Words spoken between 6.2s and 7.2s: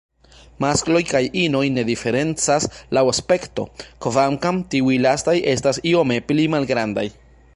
pli malgrandaj.